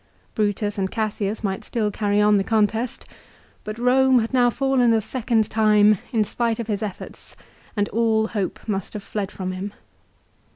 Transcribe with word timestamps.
Brutus 0.33 0.79
and 0.79 0.89
Cassius 0.89 1.43
might 1.43 1.63
still 1.63 1.91
carry 1.91 2.19
on 2.19 2.37
the 2.37 2.43
contest; 2.43 3.05
but 3.63 3.75
Borne 3.75 4.17
had 4.17 4.33
now 4.33 4.49
fallen 4.49 4.93
a 4.93 4.99
second 4.99 5.47
time 5.51 5.99
in 6.11 6.23
spite 6.23 6.57
of 6.57 6.65
his 6.65 6.81
efforts, 6.81 7.35
and 7.77 7.87
all 7.89 8.29
hope 8.29 8.67
must 8.67 8.93
have 8.93 9.03
fled 9.03 9.29
from 9.31 9.51
him. 9.51 9.73